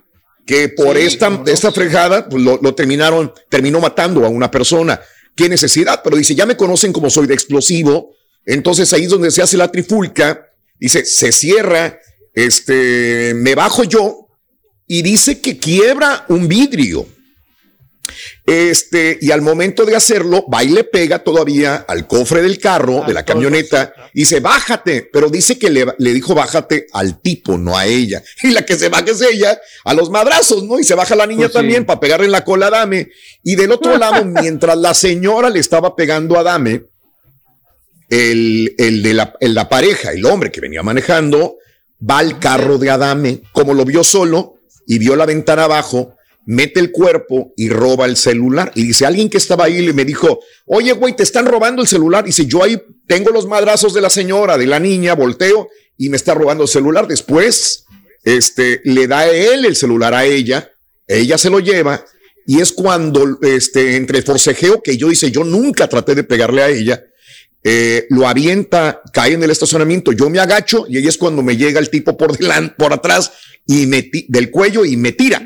que 0.46 0.68
por 0.68 0.96
Sí, 0.96 1.02
esta, 1.04 1.30
no. 1.30 1.44
esta 1.46 1.72
fregada 1.72 2.28
pues, 2.28 2.42
lo, 2.42 2.58
lo 2.60 2.74
terminaron, 2.74 3.32
terminó 3.48 3.80
matando 3.80 4.24
a 4.24 4.28
una 4.28 4.50
persona. 4.50 5.00
¿Qué 5.34 5.48
necesidad? 5.48 6.00
Pero 6.02 6.16
dice, 6.16 6.34
ya 6.34 6.46
me 6.46 6.56
conocen 6.56 6.92
como 6.92 7.10
soy 7.10 7.26
de 7.26 7.34
explosivo. 7.34 8.14
Entonces 8.44 8.92
ahí 8.92 9.04
es 9.04 9.10
donde 9.10 9.30
se 9.30 9.42
hace 9.42 9.56
la 9.56 9.70
trifulca. 9.70 10.50
Dice, 10.80 11.04
se 11.04 11.32
cierra, 11.32 11.98
este, 12.34 13.34
me 13.36 13.54
bajo 13.54 13.84
yo 13.84 14.28
y 14.86 15.02
dice 15.02 15.40
que 15.40 15.58
quiebra 15.58 16.24
un 16.28 16.48
vidrio. 16.48 17.06
Este, 18.50 19.18
y 19.20 19.30
al 19.30 19.42
momento 19.42 19.84
de 19.84 19.94
hacerlo, 19.94 20.46
va 20.52 20.64
y 20.64 20.68
le 20.70 20.82
pega 20.84 21.18
todavía 21.18 21.84
al 21.86 22.06
cofre 22.06 22.40
del 22.40 22.58
carro, 22.58 23.04
de 23.06 23.12
la 23.12 23.22
camioneta, 23.22 23.92
y 24.14 24.20
dice, 24.20 24.40
bájate, 24.40 25.02
pero 25.12 25.28
dice 25.28 25.58
que 25.58 25.68
le, 25.68 25.84
le 25.98 26.14
dijo, 26.14 26.34
bájate 26.34 26.86
al 26.94 27.20
tipo, 27.20 27.58
no 27.58 27.76
a 27.76 27.84
ella. 27.84 28.22
Y 28.42 28.52
la 28.52 28.64
que 28.64 28.76
se 28.78 28.88
baja 28.88 29.04
es 29.10 29.20
ella, 29.20 29.60
a 29.84 29.92
los 29.92 30.08
madrazos, 30.08 30.64
¿no? 30.64 30.80
Y 30.80 30.84
se 30.84 30.94
baja 30.94 31.14
la 31.14 31.26
niña 31.26 31.40
Pues 31.42 31.52
sí. 31.52 31.58
también 31.58 31.84
para 31.84 32.00
pegarle 32.00 32.24
en 32.24 32.32
la 32.32 32.42
cola 32.42 32.68
a 32.68 32.70
Dame. 32.70 33.08
Y 33.42 33.54
del 33.54 33.70
otro 33.70 33.98
lado, 33.98 34.24
mientras 34.24 34.78
la 34.78 34.94
señora 34.94 35.50
le 35.50 35.60
estaba 35.60 35.94
pegando 35.94 36.38
a 36.38 36.42
Dame, 36.42 36.84
el, 38.08 38.74
el 38.78 39.02
de 39.02 39.12
la, 39.14 39.34
el- 39.40 39.54
la 39.54 39.68
pareja, 39.68 40.12
el 40.12 40.24
hombre 40.24 40.50
que 40.50 40.60
venía 40.62 40.82
manejando, 40.82 41.56
va 42.08 42.18
al 42.18 42.38
carro 42.38 42.78
de 42.78 42.88
Adame, 42.90 43.42
como 43.52 43.74
lo 43.74 43.84
vio 43.84 44.02
solo 44.04 44.54
y 44.86 44.98
vio 44.98 45.16
la 45.16 45.26
ventana 45.26 45.64
abajo, 45.64 46.14
mete 46.48 46.80
el 46.80 46.90
cuerpo 46.90 47.52
y 47.58 47.68
roba 47.68 48.06
el 48.06 48.16
celular. 48.16 48.72
Y 48.74 48.82
dice, 48.82 49.04
alguien 49.04 49.28
que 49.28 49.36
estaba 49.36 49.66
ahí 49.66 49.82
le 49.82 49.92
me 49.92 50.06
dijo, 50.06 50.40
oye, 50.64 50.92
güey, 50.92 51.14
te 51.14 51.22
están 51.22 51.44
robando 51.44 51.82
el 51.82 51.88
celular. 51.88 52.24
Dice, 52.24 52.46
yo 52.46 52.64
ahí 52.64 52.80
tengo 53.06 53.30
los 53.30 53.46
madrazos 53.46 53.92
de 53.92 54.00
la 54.00 54.08
señora, 54.08 54.56
de 54.56 54.66
la 54.66 54.80
niña, 54.80 55.14
volteo 55.14 55.68
y 55.98 56.08
me 56.08 56.16
está 56.16 56.32
robando 56.32 56.64
el 56.64 56.68
celular. 56.70 57.06
Después, 57.06 57.84
este, 58.24 58.80
le 58.84 59.06
da 59.06 59.28
él 59.28 59.66
el 59.66 59.76
celular 59.76 60.14
a 60.14 60.24
ella, 60.24 60.72
ella 61.06 61.36
se 61.36 61.50
lo 61.50 61.60
lleva 61.60 62.02
y 62.46 62.62
es 62.62 62.72
cuando, 62.72 63.38
este, 63.42 63.96
entre 63.96 64.22
forcejeo 64.22 64.82
que 64.82 64.96
yo 64.96 65.10
dice, 65.10 65.30
yo 65.30 65.44
nunca 65.44 65.86
traté 65.86 66.14
de 66.14 66.24
pegarle 66.24 66.62
a 66.62 66.70
ella, 66.70 67.04
eh, 67.62 68.06
lo 68.08 68.26
avienta, 68.26 69.02
cae 69.12 69.34
en 69.34 69.42
el 69.42 69.50
estacionamiento, 69.50 70.12
yo 70.12 70.30
me 70.30 70.40
agacho 70.40 70.86
y 70.88 70.96
ahí 70.96 71.06
es 71.06 71.18
cuando 71.18 71.42
me 71.42 71.58
llega 71.58 71.78
el 71.78 71.90
tipo 71.90 72.16
por 72.16 72.38
delante, 72.38 72.74
por 72.78 72.94
atrás 72.94 73.32
y 73.68 73.86
me 73.86 74.02
ti- 74.02 74.26
del 74.28 74.50
cuello 74.50 74.84
y 74.84 74.96
me 74.96 75.12
tira. 75.12 75.40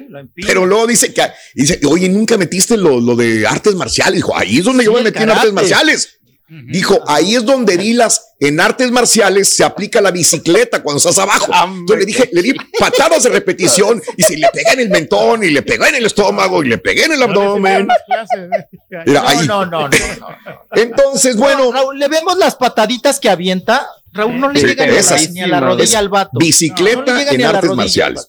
Pero 0.46 0.64
luego 0.64 0.86
dice 0.86 1.12
que, 1.12 1.22
dice, 1.54 1.80
oye, 1.86 2.08
nunca 2.08 2.38
metiste 2.38 2.76
lo, 2.76 3.00
lo 3.00 3.16
de 3.16 3.46
artes 3.46 3.74
marciales. 3.74 4.14
Dijo, 4.14 4.34
ahí 4.36 4.58
es 4.58 4.64
donde 4.64 4.84
yo 4.84 4.92
me 4.92 5.02
metí 5.02 5.18
en 5.18 5.28
artes 5.30 5.36
karate. 5.50 5.52
marciales. 5.52 6.20
Dijo, 6.66 7.00
ahí 7.06 7.34
es 7.34 7.46
donde 7.46 7.78
di 7.78 7.94
las, 7.94 8.34
en 8.38 8.60
artes 8.60 8.90
marciales 8.90 9.48
se 9.48 9.64
aplica 9.64 10.02
la 10.02 10.10
bicicleta 10.10 10.82
cuando 10.82 10.98
estás 10.98 11.16
abajo. 11.18 11.50
Yo 11.88 11.96
le 11.96 12.04
dije, 12.04 12.28
le 12.30 12.42
di 12.42 12.52
patadas 12.78 13.22
de 13.22 13.30
repetición 13.30 14.02
y 14.18 14.22
si 14.22 14.36
le 14.36 14.48
pegué 14.52 14.72
en 14.72 14.80
el 14.80 14.90
mentón 14.90 15.42
y 15.44 15.48
le 15.48 15.62
pegué 15.62 15.88
en 15.88 15.94
el 15.94 16.04
estómago 16.04 16.62
y 16.62 16.68
le 16.68 16.76
pegué 16.76 17.04
en 17.06 17.12
el 17.12 17.22
abdomen. 17.22 17.88
eh. 17.90 19.02
Mira, 19.06 19.22
ahí. 19.26 19.46
no, 19.46 19.64
no, 19.64 19.88
no, 19.88 19.88
no. 19.88 20.28
Entonces, 20.72 21.36
bueno, 21.36 21.64
No, 21.64 21.72
Raúl, 21.72 21.98
le 21.98 22.08
vemos 22.08 22.36
las 22.36 22.54
pataditas 22.56 23.18
que 23.18 23.30
avienta. 23.30 23.86
Raúl 24.12 24.38
no 24.38 24.50
le 24.50 24.60
llega 24.60 24.84
ni 24.84 24.90
a, 24.90 24.94
la, 24.94 25.00
esas. 25.00 25.30
ni 25.30 25.40
a 25.40 25.46
la 25.46 25.60
rodilla 25.60 25.98
al 26.00 26.10
vato. 26.10 26.38
bicicleta 26.38 27.32
en 27.32 27.44
artes 27.46 27.70
marciales. 27.70 28.28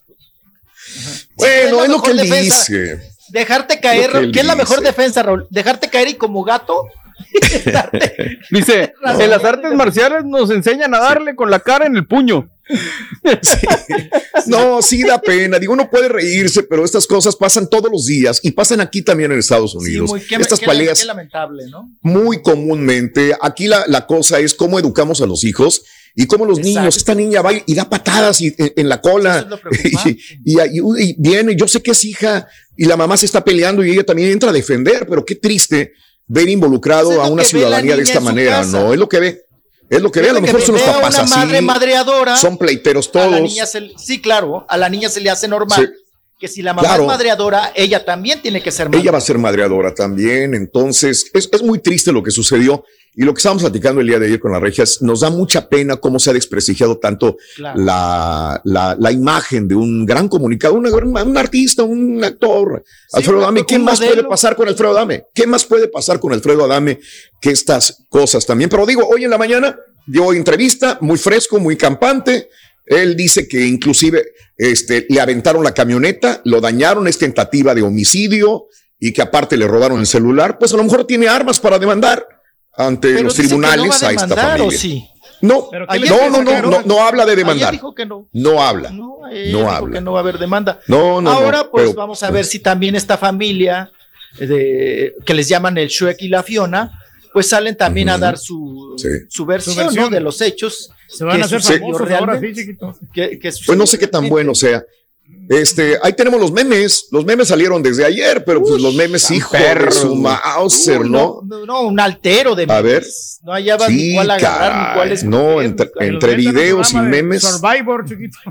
Bueno, 1.34 1.82
es 1.84 1.90
lo 1.90 2.00
que 2.02 2.10
él 2.12 2.20
dice. 2.20 3.10
Dejarte 3.28 3.80
caer, 3.80 4.30
¿qué 4.32 4.40
es 4.40 4.46
la 4.46 4.54
mejor 4.56 4.80
defensa, 4.80 5.22
Raúl? 5.22 5.46
Dejarte 5.50 5.90
caer 5.90 6.08
y 6.08 6.14
como 6.14 6.42
gato. 6.42 6.86
Dice, 8.50 8.92
en 9.20 9.30
las 9.30 9.44
artes 9.44 9.72
marciales 9.74 10.24
nos 10.24 10.50
enseñan 10.50 10.94
a 10.94 10.98
darle 11.00 11.34
con 11.34 11.50
la 11.50 11.60
cara 11.60 11.86
en 11.86 11.96
el 11.96 12.06
puño. 12.06 12.50
No, 14.46 14.82
sí 14.82 15.02
da 15.02 15.20
pena. 15.20 15.58
Digo, 15.58 15.72
uno 15.72 15.88
puede 15.90 16.08
reírse, 16.08 16.62
pero 16.64 16.84
estas 16.84 17.06
cosas 17.06 17.36
pasan 17.36 17.68
todos 17.70 17.90
los 17.90 18.04
días 18.06 18.40
y 18.42 18.50
pasan 18.50 18.80
aquí 18.80 19.02
también 19.02 19.32
en 19.32 19.38
Estados 19.38 19.72
Sí, 19.72 19.78
Unidos. 19.78 20.10
muy, 20.10 20.20
qué, 20.20 20.36
estas 20.36 20.60
qué- 20.60 20.66
peleas 20.66 21.00
qué 21.00 21.06
lamentable, 21.06 21.64
¿no? 21.70 21.90
muy 22.02 22.42
comúnmente. 22.42 23.34
Aquí 23.40 23.68
la, 23.68 23.84
la 23.86 24.06
cosa 24.06 24.40
es 24.40 24.54
cómo 24.54 24.78
educamos 24.78 25.20
a 25.22 25.26
los 25.26 25.44
hijos 25.44 25.82
Y 26.14 26.26
como 26.26 26.44
los 26.44 26.58
niños, 26.58 26.96
esta 26.96 27.14
niña 27.14 27.42
va 27.42 27.52
y 27.54 27.74
da 27.74 27.88
patadas 27.88 28.40
y, 28.40 28.54
en, 28.58 28.88
la 28.88 29.00
cola 29.00 29.48
y, 30.44 30.58
y, 30.78 31.14
viene, 31.18 31.56
yo 31.56 31.66
sé 31.66 31.82
que 31.82 31.92
es 31.92 32.04
hija 32.04 32.46
y 32.76 32.84
la 32.84 32.96
mamá 32.96 33.16
se 33.16 33.26
está 33.26 33.42
peleando 33.42 33.84
y 33.84 33.90
ella 33.92 34.04
también 34.04 34.30
entra 34.30 34.50
a 34.50 34.52
defender, 34.52 35.06
pero 35.08 35.24
qué 35.24 35.36
triste 35.36 35.92
ver 36.26 36.48
involucrado 36.48 37.22
a 37.22 37.28
una 37.28 37.44
ciudadanía 37.44 37.96
de 37.96 38.02
esta 38.02 38.20
manera, 38.20 38.64
¿no? 38.64 38.92
Es 38.92 38.98
lo 38.98 39.08
que 39.08 39.20
ve. 39.20 39.44
Es 39.90 40.00
lo 40.00 40.10
que 40.10 40.20
ve, 40.20 40.30
a 40.30 40.32
lo 40.32 40.40
mejor 40.40 40.62
son 40.62 40.76
los 40.76 40.82
papás 40.82 41.14
una 41.14 41.36
madre 41.36 41.60
madreadora, 41.60 42.36
son 42.36 42.56
pleiteros 42.56 43.12
todos. 43.12 43.38
sí, 43.98 44.20
claro, 44.20 44.64
a 44.68 44.76
la 44.76 44.88
niña 44.88 45.08
se 45.08 45.20
le 45.20 45.30
hace 45.30 45.46
normal. 45.46 45.94
Que 46.44 46.48
si 46.48 46.60
la 46.60 46.74
mamá 46.74 46.94
es 46.94 47.06
madreadora, 47.06 47.72
ella 47.74 48.04
también 48.04 48.42
tiene 48.42 48.62
que 48.62 48.70
ser 48.70 48.90
madre. 48.90 49.00
Ella 49.00 49.12
va 49.12 49.16
a 49.16 49.22
ser 49.22 49.38
madreadora 49.38 49.94
también. 49.94 50.52
Entonces, 50.52 51.30
es, 51.32 51.48
es 51.50 51.62
muy 51.62 51.78
triste 51.78 52.12
lo 52.12 52.22
que 52.22 52.30
sucedió. 52.30 52.84
Y 53.14 53.22
lo 53.22 53.32
que 53.32 53.38
estábamos 53.38 53.62
platicando 53.62 54.02
el 54.02 54.08
día 54.08 54.18
de 54.18 54.26
ayer 54.26 54.38
con 54.38 54.52
las 54.52 54.60
regias, 54.60 55.00
nos 55.00 55.20
da 55.20 55.30
mucha 55.30 55.70
pena 55.70 55.96
cómo 55.96 56.18
se 56.18 56.28
ha 56.28 56.32
desprestigiado 56.34 56.98
tanto 56.98 57.38
la, 57.56 58.60
la, 58.62 58.94
la, 59.00 59.10
imagen 59.10 59.66
de 59.66 59.74
un 59.74 60.04
gran 60.04 60.28
comunicador, 60.28 60.76
un, 60.76 61.16
un 61.16 61.38
artista, 61.38 61.82
un 61.82 62.22
actor. 62.22 62.84
Alfredo 63.14 63.38
Adame, 63.38 63.64
¿qué 63.64 63.78
más 63.78 64.00
puede 64.00 64.24
pasar 64.24 64.54
con 64.54 64.68
Alfredo 64.68 64.90
Adame? 64.90 65.24
¿Qué 65.32 65.46
más 65.46 65.64
puede 65.64 65.88
pasar 65.88 66.20
con 66.20 66.34
Alfredo 66.34 66.66
Adame 66.66 67.00
que 67.40 67.52
estas 67.52 68.04
cosas 68.10 68.44
también? 68.44 68.68
Pero 68.68 68.84
digo, 68.84 69.08
hoy 69.08 69.24
en 69.24 69.30
la 69.30 69.38
mañana 69.38 69.78
dio 70.06 70.30
entrevista, 70.34 70.98
muy 71.00 71.16
fresco, 71.16 71.58
muy 71.58 71.78
campante. 71.78 72.50
Él 72.86 73.16
dice 73.16 73.48
que 73.48 73.66
inclusive 73.66 74.24
este, 74.56 75.06
le 75.08 75.20
aventaron 75.20 75.64
la 75.64 75.72
camioneta, 75.72 76.40
lo 76.44 76.60
dañaron, 76.60 77.08
es 77.08 77.18
tentativa 77.18 77.74
de 77.74 77.82
homicidio 77.82 78.66
y 78.98 79.12
que 79.12 79.22
aparte 79.22 79.56
le 79.56 79.66
robaron 79.66 80.00
el 80.00 80.06
celular. 80.06 80.58
Pues 80.58 80.72
a 80.72 80.76
lo 80.76 80.84
mejor 80.84 81.06
tiene 81.06 81.28
armas 81.28 81.60
para 81.60 81.78
demandar 81.78 82.26
ante 82.76 83.22
los 83.22 83.34
tribunales 83.34 84.02
a, 84.02 84.12
esta 84.12 84.28
familia. 84.28 84.78
Sí? 84.78 85.08
No, 85.40 85.68
no, 85.72 86.30
no, 86.30 86.42
no, 86.42 86.62
no, 86.62 86.82
no, 86.82 87.02
habla 87.02 87.26
de 87.26 87.36
demandar. 87.36 87.72
Dijo 87.72 87.94
que 87.94 88.06
no. 88.06 88.28
no 88.32 88.62
habla. 88.62 88.90
No, 88.90 89.20
no 89.52 89.70
habla. 89.70 89.98
Que 89.98 90.00
no 90.00 90.12
va 90.12 90.20
a 90.20 90.22
haber 90.22 90.38
demanda. 90.38 90.80
No, 90.88 91.20
no. 91.20 91.30
Ahora, 91.30 91.70
pues 91.70 91.94
vamos 91.94 92.22
a 92.22 92.30
ver 92.30 92.44
si 92.44 92.60
también 92.60 92.96
esta 92.96 93.18
familia 93.18 93.90
de, 94.38 95.14
que 95.24 95.34
les 95.34 95.48
llaman 95.48 95.76
el 95.78 95.88
Shrek 95.88 96.22
y 96.22 96.28
la 96.28 96.42
Fiona, 96.42 96.98
pues 97.32 97.48
salen 97.48 97.76
también 97.76 98.08
a 98.08 98.18
dar 98.18 98.38
su, 98.38 98.96
su, 99.28 99.44
versión, 99.44 100.10
de 100.10 100.20
los 100.20 100.40
hechos. 100.40 100.90
Se 101.16 101.24
van 101.24 101.42
a 101.42 101.44
hacer 101.44 101.62
famosos 101.62 102.10
ahora, 102.10 102.40
sí, 102.40 102.52
chiquito. 102.52 102.96
pues 103.66 103.78
no 103.78 103.86
sé 103.86 103.98
qué 103.98 104.06
tan 104.06 104.28
bueno 104.28 104.54
sea. 104.54 104.84
Este, 105.48 105.98
ahí 106.02 106.12
tenemos 106.14 106.40
los 106.40 106.52
memes. 106.52 107.08
Los 107.10 107.24
memes 107.24 107.48
salieron 107.48 107.82
desde 107.82 108.04
ayer, 108.04 108.44
pero 108.44 108.62
pues 108.62 108.80
los 108.80 108.94
memes, 108.94 109.30
hijo 109.30 109.56
de 109.56 109.90
su 109.90 110.14
Mauser, 110.14 111.04
¿no? 111.06 111.40
¿no? 111.42 111.82
un 111.82 112.00
altero 112.00 112.54
de 112.54 112.66
memes. 112.66 112.78
A 112.78 112.82
ver. 112.82 113.04
No 113.42 113.52
hallaba 113.52 113.86
sí, 113.86 113.96
ni 113.96 114.14
cuál 114.14 114.30
agarrar, 114.30 114.88
ni 114.88 114.94
cuál 114.94 115.12
es. 115.12 115.24
No, 115.24 115.60
entre, 115.60 115.90
entre 116.00 116.34
videos 116.34 116.92
y 116.92 116.96
memes. 116.96 117.42
Survivor, 117.42 118.04
chiquito. 118.08 118.38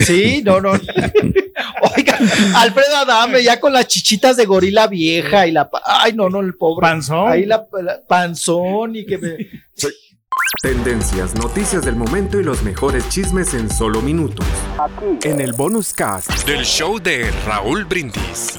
Sí, 0.00 0.42
no, 0.44 0.60
no. 0.60 0.72
Oiga, 1.96 2.18
Alfredo 2.56 2.96
Adame 2.96 3.44
ya 3.44 3.60
con 3.60 3.72
las 3.72 3.86
chichitas 3.86 4.36
de 4.36 4.44
gorila 4.44 4.88
vieja 4.88 5.46
y 5.46 5.52
la. 5.52 5.70
Ay, 5.84 6.14
no, 6.14 6.28
no, 6.28 6.40
el 6.40 6.54
pobre. 6.56 6.82
Panzón. 6.82 7.30
Ahí 7.30 7.46
la, 7.46 7.64
panzón 8.08 8.96
y 8.96 9.06
que 9.06 9.18
me. 9.18 9.36
Tendencias, 10.62 11.34
noticias 11.34 11.84
del 11.84 11.96
momento 11.96 12.38
y 12.38 12.44
los 12.44 12.62
mejores 12.62 13.08
chismes 13.08 13.54
en 13.54 13.68
solo 13.70 14.00
minutos. 14.00 14.46
Aquí. 14.78 15.28
En 15.28 15.40
el 15.40 15.52
bonus 15.52 15.92
cast 15.92 16.46
del 16.46 16.64
show 16.64 17.00
de 17.00 17.30
Raúl 17.46 17.84
Brindis. 17.84 18.58